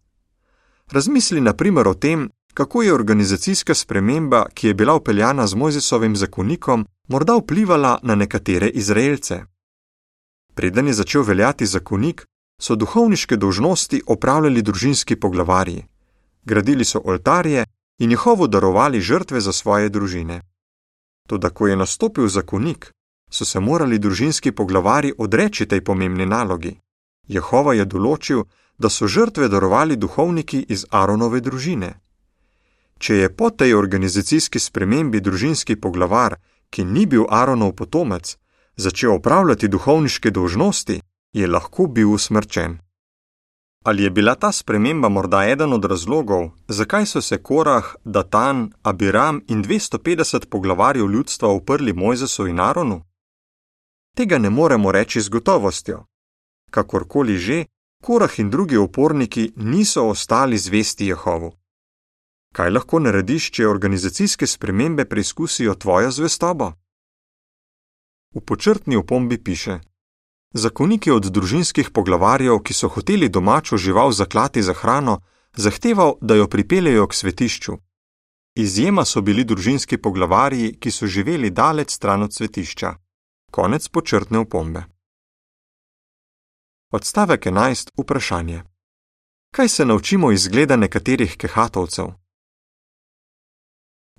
Razmisli 0.91 1.41
na 1.41 1.53
primer 1.53 1.89
o 1.89 1.95
tem, 1.95 2.31
kako 2.55 2.83
je 2.83 2.95
organizacijska 2.95 3.75
sprememba, 3.75 4.47
ki 4.55 4.67
je 4.67 4.75
bila 4.75 4.95
upeljana 4.95 5.47
z 5.47 5.55
Mojzesovim 5.55 6.17
zakonikom, 6.17 6.87
morda 7.09 7.37
vplivala 7.37 7.99
na 8.03 8.15
nekatere 8.15 8.69
Izraelce. 8.69 9.43
Preden 10.55 10.87
je 10.87 10.93
začel 10.95 11.23
veljati 11.23 11.67
zakonik, 11.67 12.27
so 12.61 12.77
duhovniške 12.77 13.37
dožnosti 13.37 14.03
opravljali 14.07 14.63
družinski 14.63 15.17
poglavarji. 15.17 15.85
Gradili 16.45 16.85
so 16.85 17.01
oltarje 17.05 17.65
in 17.99 18.11
Jehovu 18.11 18.47
darovali 18.47 19.01
žrtve 19.01 19.41
za 19.41 19.53
svoje 19.53 19.89
družine. 19.89 20.43
Toda, 21.29 21.51
ko 21.51 21.67
je 21.67 21.77
nastopil 21.77 22.29
zakonik, 22.29 22.93
so 23.35 23.45
se 23.45 23.61
morali 23.61 23.99
družinski 23.99 24.53
poglavarji 24.53 25.13
odreči 25.19 25.67
tej 25.67 25.81
pomembni 25.81 26.27
nalogi. 26.27 26.77
Jehova 27.27 27.75
je 27.75 27.85
določil, 27.85 28.45
da 28.79 28.89
so 28.89 29.09
žrtve 29.11 29.49
darovali 29.49 29.97
duhovniki 29.97 30.61
iz 30.69 30.87
Aronove 30.91 31.41
družine. 31.41 31.91
Če 32.99 33.15
je 33.15 33.29
po 33.37 33.51
tej 33.51 33.75
organizacijski 33.75 34.59
spremembi 34.59 35.21
družinski 35.21 35.77
poglavar, 35.77 36.37
ki 36.71 36.85
ni 36.85 37.07
bil 37.07 37.27
Aronov 37.31 37.75
potomec, 37.81 38.37
začel 38.77 39.15
opravljati 39.15 39.69
duhovniške 39.69 40.31
dožnosti, 40.31 41.01
je 41.33 41.47
lahko 41.47 41.87
bil 41.87 42.13
usmrčen. 42.15 42.79
Ali 43.85 44.07
je 44.07 44.11
bila 44.11 44.35
ta 44.35 44.53
sprememba 44.53 45.09
morda 45.09 45.43
eden 45.45 45.73
od 45.73 45.85
razlogov, 45.85 46.51
zakaj 46.69 47.07
so 47.07 47.21
se 47.21 47.39
Korah, 47.43 47.95
Datan, 48.05 48.71
Abiram 48.83 49.43
in 49.49 49.65
250 49.65 50.47
poglavarjev 50.47 51.11
ljudstva 51.11 51.49
uprli 51.49 51.93
Mojzesu 51.93 52.47
in 52.47 52.61
Aronu? 52.61 53.03
Tega 54.15 54.39
ne 54.39 54.51
moremo 54.51 54.93
reči 54.93 55.21
z 55.21 55.29
gotovostjo. 55.29 56.05
Kakorkoli 56.71 57.39
že, 57.39 57.65
Korah 58.03 58.39
in 58.39 58.51
drugi 58.51 58.77
uporniki 58.77 59.53
niso 59.57 60.05
ostali 60.09 60.59
zvesti 60.59 61.07
Jehovu. 61.07 61.53
Kaj 62.55 62.71
lahko 62.71 63.01
narediš, 63.01 63.51
če 63.51 63.67
organizacijske 63.67 64.47
spremembe 64.47 65.05
preizkusijo 65.05 65.75
tvojo 65.75 66.11
zvestobo? 66.11 66.73
V 68.35 68.41
počrtni 68.41 68.97
opombi 68.97 69.39
piše: 69.39 69.81
Zakonik 70.53 71.07
je 71.07 71.13
od 71.13 71.27
družinskih 71.27 71.91
poglavarjev, 71.91 72.61
ki 72.63 72.75
so 72.75 72.89
hoteli 72.89 73.29
domačo 73.29 73.77
žival 73.77 74.13
zaklati 74.13 74.63
za 74.63 74.75
hrano, 74.75 75.21
zahteval, 75.57 76.15
da 76.21 76.35
jo 76.35 76.47
pripeljejo 76.47 77.07
k 77.07 77.15
svetišču. 77.15 77.79
Izjema 78.55 79.05
so 79.05 79.21
bili 79.21 79.45
družinski 79.45 79.99
poglavarji, 79.99 80.77
ki 80.79 80.91
so 80.91 81.07
živeli 81.07 81.51
daleč 81.51 81.91
stran 81.91 82.23
od 82.23 82.35
svetišča. 82.35 82.95
Konec 83.55 83.89
počrtne 83.89 84.39
opombe. 84.39 84.83
Odstavek 86.91 87.47
11. 87.47 87.91
Vprašanje. 87.97 88.63
Kaj 89.55 89.69
se 89.69 89.85
naučimo 89.85 90.33
iz 90.33 90.49
gleda 90.49 90.77
nekaterih 90.77 91.37
kehatovcev? 91.37 92.07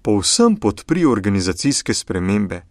Povsem 0.02 0.56
podpri 0.56 1.06
organizacijske 1.06 1.94
spremembe, 1.94 2.62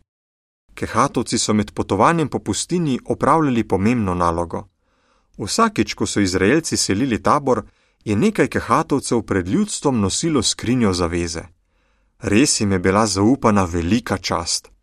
Kehatovci 0.74 1.38
so 1.38 1.52
med 1.52 1.72
potovanjem 1.74 2.28
po 2.28 2.38
pustini 2.38 2.98
opravljali 3.04 3.68
pomembno 3.68 4.14
nalogo. 4.14 4.68
Vsakič, 5.38 5.94
ko 5.94 6.06
so 6.06 6.20
Izraelci 6.20 6.76
selili 6.76 7.22
tabor, 7.22 7.62
je 8.04 8.16
nekaj 8.16 8.48
kehatovcev 8.48 9.22
pred 9.22 9.48
ljudstvom 9.48 10.00
nosilo 10.00 10.42
skrinjo 10.42 10.92
zaveze. 10.92 11.42
Res 12.18 12.60
jim 12.60 12.72
je 12.72 12.78
bila 12.78 13.06
zaupana 13.06 13.64
velika 13.64 14.18
čast. 14.18 14.73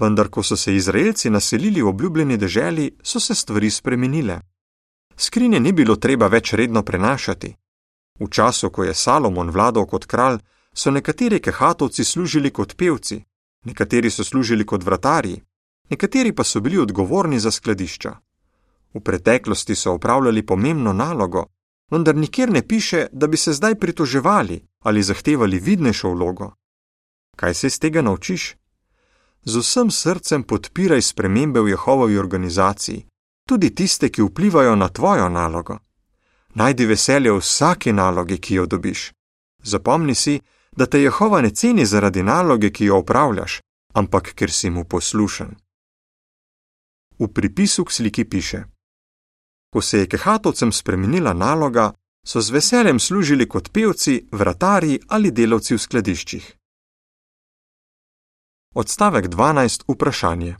Vendar, 0.00 0.28
ko 0.28 0.42
so 0.42 0.56
se 0.56 0.74
Izraelci 0.74 1.30
naselili 1.30 1.82
v 1.82 1.88
obljubljeni 1.88 2.36
deželi, 2.36 2.96
so 3.02 3.20
se 3.20 3.34
stvari 3.34 3.70
spremenile. 3.70 4.40
Skrinje 5.16 5.60
ni 5.60 5.72
bilo 5.72 5.96
treba 5.96 6.26
več 6.26 6.52
redno 6.52 6.82
prenašati. 6.82 7.56
V 8.20 8.28
času, 8.30 8.70
ko 8.70 8.84
je 8.84 8.94
Salomon 8.94 9.50
vladal 9.50 9.86
kot 9.86 10.06
kralj, 10.06 10.38
so 10.74 10.90
nekateri 10.90 11.40
kehatovci 11.40 12.04
služili 12.04 12.50
kot 12.50 12.76
pevci, 12.76 13.20
Nekateri 13.64 14.10
so 14.10 14.24
služili 14.24 14.66
kot 14.66 14.84
vratarji, 14.84 15.40
nekateri 15.90 16.32
pa 16.32 16.44
so 16.44 16.60
bili 16.60 16.78
odgovorni 16.78 17.40
za 17.40 17.50
skladišča. 17.50 18.16
V 18.94 19.00
preteklosti 19.00 19.74
so 19.74 19.92
upravljali 19.94 20.46
pomembno 20.46 20.92
nalogo, 20.92 21.44
vendar 21.90 22.16
nikjer 22.16 22.50
ne 22.50 22.68
piše, 22.68 23.06
da 23.12 23.26
bi 23.26 23.36
se 23.36 23.52
zdaj 23.52 23.74
pritoževali 23.74 24.66
ali 24.80 25.02
zahtevali 25.02 25.58
vidnejšo 25.58 26.10
vlogo. 26.10 26.52
Kaj 27.36 27.54
se 27.54 27.66
iz 27.66 27.78
tega 27.78 28.02
naučiš? 28.02 28.56
Z 29.44 29.56
vsem 29.56 29.90
srcem 29.90 30.42
podpiraj 30.42 31.02
spremembe 31.02 31.60
v 31.60 31.68
Jehovovi 31.68 32.18
organizaciji, 32.18 33.06
tudi 33.48 33.74
tiste, 33.74 34.08
ki 34.08 34.22
vplivajo 34.22 34.76
na 34.76 34.88
tvojo 34.88 35.28
nalogo. 35.28 35.78
Najdi 36.54 36.86
veselje 36.86 37.32
v 37.32 37.38
vsaki 37.38 37.92
nalogi, 37.92 38.38
ki 38.38 38.54
jo 38.54 38.66
dobiš. 38.66 39.12
Zapomni 39.62 40.14
si, 40.14 40.40
da 40.76 40.86
te 40.86 41.00
Jehova 41.00 41.40
ne 41.40 41.50
ceni 41.50 41.86
zaradi 41.86 42.22
naloge, 42.22 42.70
ki 42.70 42.84
jo 42.84 42.98
opravljaš, 42.98 43.60
ampak 43.94 44.34
ker 44.34 44.50
si 44.50 44.70
mu 44.70 44.84
poslušen. 44.84 45.56
V 47.18 47.28
pripisu 47.28 47.84
k 47.84 47.92
sliki 47.92 48.24
piše: 48.24 48.64
Ko 49.72 49.82
se 49.82 49.98
je 49.98 50.06
kehatovcem 50.06 50.72
spremenila 50.72 51.32
naloga, 51.32 51.92
so 52.26 52.40
z 52.40 52.50
veseljem 52.50 53.00
služili 53.00 53.48
kot 53.48 53.72
pevci, 53.72 54.28
vratarji 54.32 55.00
ali 55.08 55.30
delavci 55.30 55.74
v 55.74 55.78
skladiščih. 55.78 56.59
Odstavek 58.74 59.26
12. 59.26 59.82
Vprašanje. 59.88 60.56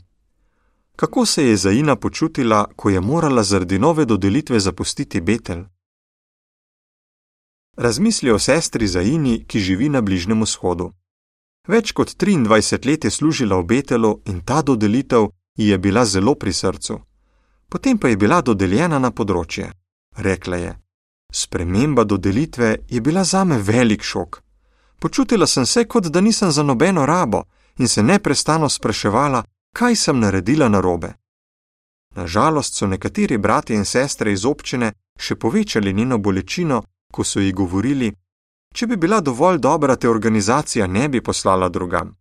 Kako 0.95 1.25
se 1.25 1.45
je 1.47 1.57
Zaina 1.57 1.95
počutila, 1.95 2.71
ko 2.75 2.89
je 2.89 3.01
morala 3.01 3.43
zaradi 3.43 3.79
nove 3.79 4.05
dodelitve 4.05 4.59
zapustiti 4.59 5.21
Betel? 5.21 5.63
Razmisli 7.77 8.31
o 8.31 8.39
sestri 8.39 8.87
Zaini, 8.87 9.45
ki 9.47 9.59
živi 9.59 9.89
na 9.89 10.01
Bližnjem 10.01 10.41
vzhodu. 10.43 10.91
Več 11.67 11.91
kot 11.91 12.09
23 12.09 12.87
let 12.87 13.03
je 13.03 13.11
služila 13.11 13.55
v 13.55 13.63
Betelu 13.65 14.19
in 14.25 14.41
ta 14.41 14.61
dodelitev 14.61 15.29
ji 15.57 15.69
je 15.69 15.77
bila 15.77 16.05
zelo 16.05 16.35
pri 16.35 16.53
srcu. 16.53 16.99
Potem 17.69 17.97
pa 17.97 18.07
je 18.07 18.17
bila 18.17 18.41
dodeljena 18.41 18.99
na 18.99 19.11
področje. 19.11 19.71
Rekla 20.17 20.57
je: 20.57 20.75
Sprememba 21.33 22.03
dodelitve 22.03 22.75
je 22.89 23.01
bila 23.01 23.23
zame 23.23 23.57
velik 23.57 24.03
šok. 24.03 24.41
Počutila 24.99 25.47
sem 25.47 25.65
se, 25.65 25.85
kot 25.85 26.07
da 26.07 26.21
nisem 26.21 26.51
za 26.51 26.63
nobeno 26.63 27.05
rabo 27.05 27.43
in 27.81 27.87
se 27.87 28.03
neprestano 28.03 28.69
spraševala, 28.69 29.43
kaj 29.73 29.95
sem 29.95 30.19
naredila 30.19 30.69
narobe. 30.69 31.13
Nažalost 32.15 32.77
so 32.77 32.87
nekateri 32.87 33.37
bratje 33.37 33.75
in 33.75 33.85
sestre 33.85 34.31
iz 34.31 34.45
občine 34.45 34.93
še 35.17 35.35
povečali 35.35 35.93
njeno 35.93 36.17
bolečino 36.17 36.81
ko 37.11 37.23
so 37.23 37.39
ji 37.39 37.51
govorili, 37.51 38.11
če 38.73 38.87
bi 38.87 38.97
bila 38.97 39.19
dovolj 39.21 39.59
dobra, 39.59 39.95
te 39.95 40.09
organizacija 40.09 40.87
ne 40.87 41.09
bi 41.09 41.21
poslala 41.21 41.69
drugam. 41.69 42.15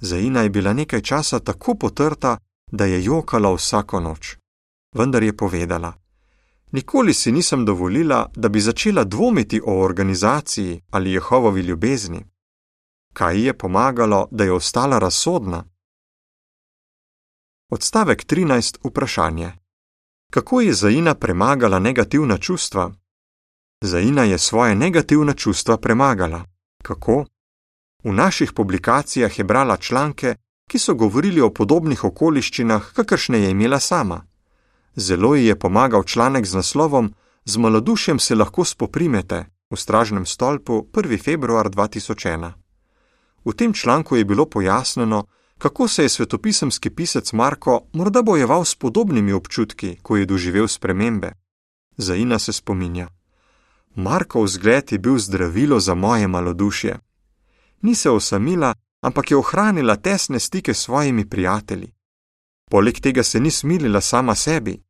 Zaina 0.00 0.42
je 0.42 0.50
bila 0.50 0.72
nekaj 0.72 1.00
časa 1.00 1.40
tako 1.40 1.74
potrta, 1.74 2.38
da 2.72 2.84
je 2.84 3.04
jokala 3.04 3.52
vsako 3.54 4.00
noč. 4.00 4.36
Vendar 4.94 5.22
je 5.22 5.36
povedala: 5.36 5.92
Nikoli 6.72 7.14
si 7.14 7.32
nisem 7.32 7.64
dovolila, 7.64 8.26
da 8.36 8.48
bi 8.48 8.60
začela 8.60 9.04
dvomiti 9.04 9.60
o 9.64 9.80
organizaciji 9.82 10.80
ali 10.90 11.12
Jehovovi 11.12 11.60
ljubezni. 11.60 12.24
Kaj 13.12 13.36
ji 13.36 13.44
je 13.44 13.58
pomagalo, 13.58 14.28
da 14.30 14.44
je 14.44 14.52
ostala 14.52 14.98
razsodna? 14.98 15.64
Odstavek 17.70 18.24
13. 18.26 18.78
Vprašanje: 18.84 19.52
Kako 20.32 20.60
je 20.60 20.74
Zaina 20.74 21.14
premagala 21.14 21.78
negativna 21.78 22.38
čustva? 22.38 22.92
Zaina 23.80 24.24
je 24.24 24.38
svoje 24.38 24.74
negativna 24.74 25.32
čustva 25.32 25.76
premagala. 25.76 26.44
Kako? 26.82 27.24
V 28.04 28.12
naših 28.12 28.52
publikacijah 28.52 29.38
je 29.38 29.44
brala 29.44 29.76
članke, 29.76 30.34
ki 30.70 30.78
so 30.78 30.94
govorili 30.94 31.40
o 31.40 31.50
podobnih 31.50 32.04
okoliščinah, 32.04 32.92
kakršne 32.92 33.38
je 33.38 33.50
imela 33.50 33.80
sama. 33.80 34.22
Zelo 34.96 35.34
ji 35.34 35.46
je 35.46 35.58
pomagal 35.58 36.04
članek 36.04 36.46
z 36.46 36.54
naslovom 36.54 37.14
Z 37.44 37.56
malodušjem 37.56 38.18
se 38.18 38.34
lahko 38.34 38.64
spoprimete 38.64 39.46
v 39.70 39.76
stražnem 39.76 40.26
stolpu 40.26 40.86
1. 40.92 41.22
februar 41.24 41.70
2001. 41.70 42.59
V 43.44 43.52
tem 43.52 43.72
članku 43.72 44.16
je 44.16 44.24
bilo 44.24 44.46
pojasnjeno, 44.46 45.24
kako 45.58 45.88
se 45.88 46.02
je 46.02 46.08
svetopisemski 46.08 46.90
pisec 46.90 47.32
Marko 47.32 47.80
morda 47.92 48.22
bojeval 48.22 48.64
s 48.64 48.74
podobnimi 48.74 49.32
občutki, 49.32 49.96
ko 50.02 50.16
je 50.16 50.26
doživel 50.26 50.68
spremembe. 50.68 51.32
Zaina 51.96 52.38
se 52.38 52.52
spominja. 52.52 53.08
Markov 53.94 54.46
zgled 54.46 54.92
je 54.92 54.98
bil 54.98 55.18
zdravilo 55.18 55.80
za 55.80 55.94
moje 55.94 56.28
malodušje. 56.28 56.98
Ni 57.82 57.94
se 57.94 58.10
osamila, 58.10 58.74
ampak 59.00 59.30
je 59.30 59.36
ohranila 59.36 59.96
tesne 59.96 60.40
stike 60.40 60.74
s 60.74 60.78
svojimi 60.78 61.28
prijatelji. 61.28 61.92
Poleg 62.70 63.00
tega 63.00 63.22
se 63.22 63.40
ni 63.40 63.50
smilila 63.50 64.00
sama 64.00 64.34
sebi. 64.34 64.82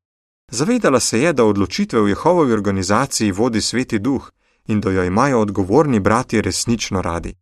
Zavedala 0.50 1.00
se 1.00 1.20
je, 1.20 1.32
da 1.32 1.44
odločitve 1.44 2.00
v 2.00 2.08
Jehovovi 2.08 2.52
organizaciji 2.52 3.32
vodi 3.32 3.60
sveti 3.60 3.98
duh 3.98 4.30
in 4.66 4.80
da 4.80 4.90
jo 4.90 5.04
imajo 5.04 5.40
odgovorni 5.40 6.00
bratje 6.00 6.42
resnično 6.42 7.02
radi. 7.02 7.34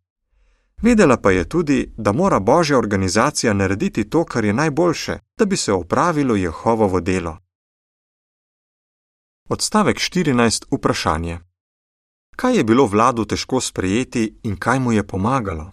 Vedela 0.81 1.17
pa 1.17 1.31
je 1.31 1.49
tudi, 1.49 1.93
da 1.97 2.11
mora 2.11 2.39
božja 2.39 2.77
organizacija 2.77 3.53
narediti 3.53 4.09
to, 4.09 4.25
kar 4.25 4.45
je 4.45 4.53
najboljše, 4.53 5.19
da 5.37 5.45
bi 5.45 5.57
se 5.57 5.73
opravilo 5.73 6.35
Jehovovo 6.35 6.99
delo. 6.99 7.37
Odstavek 9.49 9.97
14. 9.97 10.65
Vprašanje. 10.71 11.39
Kaj 12.35 12.57
je 12.57 12.63
bilo 12.63 12.85
vladu 12.85 13.25
težko 13.25 13.61
sprejeti 13.61 14.39
in 14.43 14.55
kaj 14.57 14.79
mu 14.79 14.91
je 14.91 15.07
pomagalo? 15.07 15.71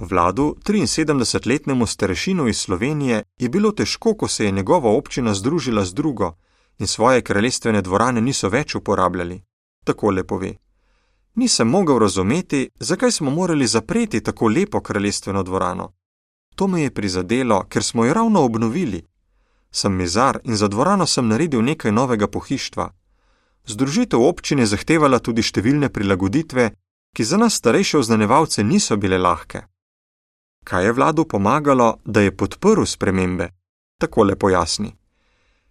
Vladu, 0.00 0.56
73-letnemu 0.64 1.86
starešinu 1.86 2.48
iz 2.48 2.56
Slovenije, 2.58 3.22
je 3.38 3.48
bilo 3.48 3.72
težko, 3.72 4.14
ko 4.14 4.28
se 4.28 4.44
je 4.44 4.50
njegova 4.50 4.90
občina 4.90 5.34
združila 5.34 5.84
z 5.84 5.94
drugo 5.94 6.36
in 6.78 6.86
svoje 6.86 7.22
kraljestvene 7.22 7.82
dvorane 7.82 8.20
niso 8.20 8.48
več 8.48 8.74
uporabljali. 8.74 9.42
Tako 9.84 10.10
le 10.10 10.24
pove. 10.24 10.63
Nisem 11.34 11.68
mogel 11.68 11.98
razumeti, 11.98 12.68
zakaj 12.80 13.12
smo 13.12 13.30
morali 13.30 13.66
zapreti 13.66 14.20
tako 14.20 14.48
lepo 14.48 14.80
kraljestveno 14.80 15.42
dvorano. 15.42 15.92
To 16.54 16.66
me 16.66 16.82
je 16.82 16.94
prizadelo, 16.94 17.64
ker 17.68 17.82
smo 17.82 18.04
jo 18.04 18.14
ravno 18.14 18.40
obnovili. 18.40 19.04
Sem 19.70 19.96
mizar 19.96 20.38
in 20.44 20.56
za 20.56 20.68
dvorano 20.68 21.06
sem 21.06 21.28
naredil 21.28 21.62
nekaj 21.62 21.92
novega 21.92 22.28
pohištva. 22.28 22.92
Združitev 23.66 24.22
občine 24.22 24.62
je 24.62 24.66
zahtevala 24.66 25.18
tudi 25.18 25.42
številne 25.42 25.88
prilagoditve, 25.88 26.70
ki 27.16 27.24
za 27.24 27.36
nas 27.36 27.54
starejše 27.54 27.98
oznanevalce 27.98 28.64
niso 28.64 28.96
bile 28.96 29.18
lahke. 29.18 29.62
Kaj 30.64 30.84
je 30.84 30.92
vladu 30.92 31.24
pomagalo, 31.24 31.98
da 32.04 32.20
je 32.20 32.36
podprl 32.36 32.84
spremembe? 32.84 33.48
Tako 34.00 34.22
le 34.22 34.36
pojasni. 34.36 34.94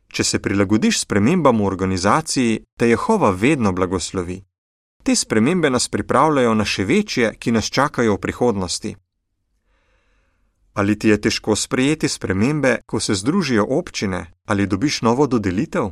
Če 0.07 0.23
se 0.23 0.39
prilagodiš 0.39 0.99
spremembam 0.99 1.59
v 1.59 1.65
organizaciji, 1.65 2.63
te 2.77 2.89
Jehova 2.89 3.31
vedno 3.31 3.71
blagoslovi. 3.73 4.43
Te 5.03 5.15
spremembe 5.15 5.69
nas 5.69 5.87
pripravljajo 5.87 6.53
na 6.53 6.65
še 6.65 6.85
večje, 6.85 7.33
ki 7.39 7.51
nas 7.51 7.65
čakajo 7.65 8.15
v 8.15 8.19
prihodnosti. 8.19 8.95
Ali 10.73 10.99
ti 10.99 11.09
je 11.09 11.21
težko 11.21 11.55
sprejeti 11.55 12.09
spremembe, 12.09 12.79
ko 12.85 12.99
se 12.99 13.15
združijo 13.15 13.65
občine 13.69 14.31
ali 14.45 14.67
dobiš 14.67 15.01
novo 15.01 15.27
dodelitev? 15.27 15.91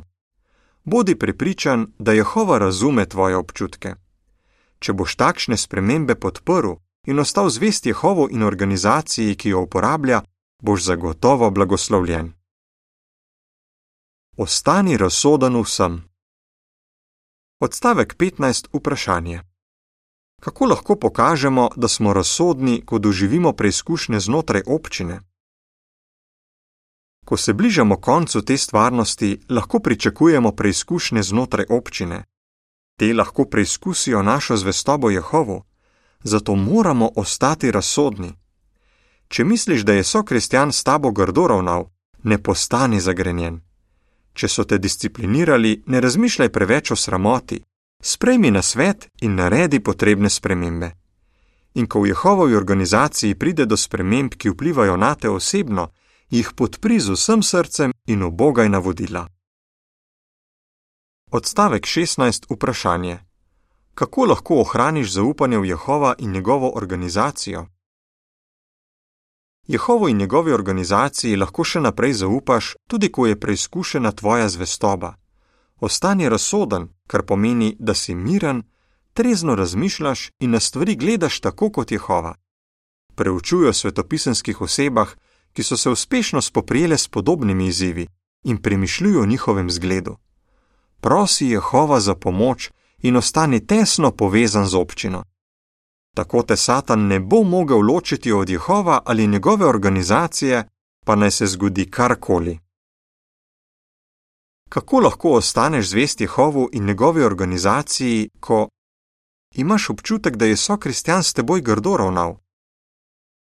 Bodi 0.84 1.14
prepričan, 1.14 1.86
da 1.98 2.12
Jehova 2.12 2.58
razume 2.58 3.06
tvoje 3.06 3.36
občutke. 3.36 3.94
Če 4.78 4.92
boš 4.92 5.16
takšne 5.16 5.56
spremembe 5.56 6.14
podprl 6.14 6.74
in 7.06 7.18
ostal 7.18 7.50
zvest 7.50 7.86
Jehovu 7.86 8.28
in 8.30 8.42
organizaciji, 8.42 9.36
ki 9.36 9.48
jo 9.48 9.60
uporablja, 9.60 10.22
boš 10.62 10.82
zagotovo 10.82 11.50
blagoslovljen. 11.50 12.32
Ostani 14.36 14.96
razsoden 14.96 15.60
vsem. 15.62 16.11
Odstavek 17.62 18.16
15. 18.16 18.66
Vprašanje. 18.72 19.40
Kako 20.40 20.64
lahko 20.66 20.96
pokažemo, 20.96 21.68
da 21.76 21.88
smo 21.88 22.12
razsodni, 22.12 22.82
ko 22.86 22.98
doživimo 22.98 23.52
preizkušnje 23.52 24.20
znotraj 24.20 24.62
občine? 24.66 25.20
Ko 27.24 27.36
se 27.36 27.52
bližamo 27.52 28.00
koncu 28.00 28.42
te 28.42 28.56
stvarnosti, 28.56 29.40
lahko 29.48 29.78
pričakujemo 29.78 30.52
preizkušnje 30.52 31.22
znotraj 31.22 31.66
občine. 31.70 32.24
Te 32.98 33.14
lahko 33.14 33.44
preizkusijo 33.44 34.22
našo 34.22 34.56
zvestobo 34.56 35.10
Jehovu, 35.10 35.62
zato 36.22 36.54
moramo 36.54 37.10
ostati 37.16 37.70
razsodni. 37.70 38.32
Če 39.28 39.44
misliš, 39.44 39.82
da 39.82 39.92
je 39.92 40.04
sokristjan 40.04 40.72
s 40.72 40.84
tabo 40.84 41.10
grdo 41.10 41.46
ravnal, 41.46 41.90
ne 42.22 42.42
postani 42.42 43.00
zagrenjen. 43.00 43.71
Če 44.34 44.48
so 44.48 44.64
te 44.64 44.78
disciplinirali, 44.78 45.82
ne 45.86 46.00
razmišljaj 46.00 46.48
preveč 46.48 46.90
o 46.90 46.96
sramoti, 46.96 47.62
sprejmi 48.02 48.50
na 48.50 48.62
svet 48.62 49.08
in 49.20 49.34
naredi 49.34 49.80
potrebne 49.80 50.30
spremembe. 50.30 50.90
In 51.74 51.86
ko 51.86 52.00
v 52.00 52.12
Jehovovi 52.12 52.56
organizaciji 52.56 53.34
pride 53.34 53.66
do 53.66 53.76
sprememb, 53.76 54.34
ki 54.34 54.50
vplivajo 54.50 54.96
na 54.96 55.14
te 55.14 55.30
osebno, 55.30 55.88
jih 56.30 56.52
podpri 56.56 57.00
z 57.00 57.16
vsem 57.16 57.42
srcem 57.42 57.92
in 58.06 58.22
obogaj 58.22 58.68
navodila. 58.68 59.26
Odstavek 61.30 61.84
16. 61.86 62.44
Vprašanje: 62.50 63.18
Kako 63.94 64.24
lahko 64.24 64.60
ohraniš 64.60 65.12
zaupanje 65.12 65.58
v 65.58 65.64
Jehova 65.66 66.14
in 66.18 66.32
njegovo 66.32 66.72
organizacijo? 66.74 67.66
Jehovo 69.66 70.08
in 70.08 70.16
njegovi 70.16 70.52
organizaciji 70.52 71.36
lahko 71.36 71.64
še 71.64 71.80
naprej 71.80 72.12
zaupaš, 72.12 72.74
tudi 72.88 73.12
ko 73.12 73.26
je 73.26 73.40
preizkušena 73.40 74.12
tvoja 74.12 74.48
zvestoba. 74.48 75.14
Ostani 75.80 76.28
razsoden, 76.28 76.88
kar 77.06 77.22
pomeni, 77.22 77.76
da 77.78 77.94
si 77.94 78.14
miren, 78.14 78.62
trezno 79.14 79.54
razmišljaš 79.54 80.30
in 80.40 80.50
na 80.50 80.60
stvari 80.60 80.96
gledaš 80.96 81.40
tako 81.40 81.70
kot 81.70 81.92
Jehova. 81.92 82.34
Preučuj 83.14 83.68
o 83.68 83.72
svetopisanskih 83.72 84.60
osebah, 84.60 85.14
ki 85.52 85.62
so 85.62 85.76
se 85.76 85.90
uspešno 85.90 86.42
spoprijele 86.42 86.98
s 86.98 87.08
podobnimi 87.08 87.66
izzivi 87.66 88.06
in 88.44 88.62
premišljuj 88.62 89.18
o 89.18 89.26
njihovem 89.26 89.70
zgledu. 89.70 90.16
Prosi 91.00 91.46
Jehova 91.46 92.00
za 92.00 92.14
pomoč 92.14 92.70
in 93.02 93.16
ostani 93.16 93.66
tesno 93.66 94.10
povezan 94.10 94.66
z 94.66 94.74
občino. 94.74 95.24
Tako 96.16 96.42
te 96.42 96.56
Satan 96.56 97.06
ne 97.06 97.20
bo 97.20 97.42
mogel 97.42 97.80
ločiti 97.80 98.32
od 98.32 98.48
Jehova 98.48 99.02
ali 99.04 99.26
njegove 99.26 99.66
organizacije, 99.66 100.68
pa 101.06 101.16
naj 101.16 101.30
se 101.30 101.46
zgodi 101.46 101.90
karkoli. 101.90 102.58
Kako 104.68 105.00
lahko 105.00 105.30
ostaneš 105.30 105.88
zvest 105.88 106.20
Jehovu 106.20 106.68
in 106.72 106.84
njegovi 106.84 107.22
organizaciji, 107.22 108.28
ko 108.40 108.68
imaš 109.54 109.90
občutek, 109.90 110.36
da 110.36 110.44
je 110.46 110.56
so 110.56 110.76
kristjan 110.76 111.22
s 111.22 111.32
teboj 111.32 111.60
grdo 111.60 111.96
ravnal? 111.96 112.36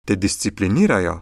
Te 0.08 0.16
disciplinirajo? 0.16 1.22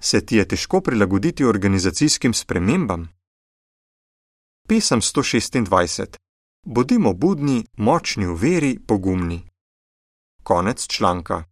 Se 0.00 0.26
ti 0.26 0.36
je 0.36 0.48
težko 0.48 0.80
prilagoditi 0.80 1.44
organizacijskim 1.44 2.34
spremembam? 2.34 3.08
Pesem 4.68 5.00
126. 5.00 6.16
Bodimo 6.64 7.12
budni, 7.12 7.66
močni 7.76 8.26
v 8.26 8.34
veri, 8.34 8.78
pogumni. 8.86 9.55
Konec 10.46 10.86
članka. 10.86 11.44